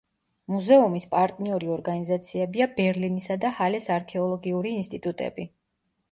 [0.51, 5.47] მუზეუმის პარტნიორი ორგანიზაციებია ბერლინისა და ჰალეს არქეოლოგიური ინსტიტუტები.